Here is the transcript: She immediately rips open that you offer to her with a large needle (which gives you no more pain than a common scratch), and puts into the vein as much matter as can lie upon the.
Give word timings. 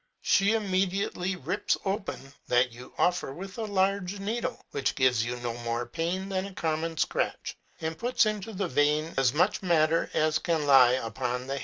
She 0.23 0.53
immediately 0.55 1.35
rips 1.35 1.77
open 1.85 2.33
that 2.47 2.71
you 2.71 2.91
offer 2.97 3.27
to 3.27 3.33
her 3.33 3.37
with 3.37 3.59
a 3.59 3.65
large 3.65 4.19
needle 4.19 4.65
(which 4.71 4.95
gives 4.95 5.23
you 5.23 5.35
no 5.35 5.53
more 5.59 5.85
pain 5.85 6.27
than 6.27 6.47
a 6.47 6.53
common 6.55 6.97
scratch), 6.97 7.55
and 7.81 7.95
puts 7.95 8.25
into 8.25 8.51
the 8.51 8.67
vein 8.67 9.13
as 9.15 9.31
much 9.31 9.61
matter 9.61 10.09
as 10.15 10.39
can 10.39 10.65
lie 10.65 10.93
upon 10.93 11.45
the. 11.45 11.59